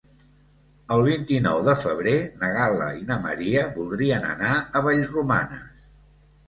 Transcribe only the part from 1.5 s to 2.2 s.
de febrer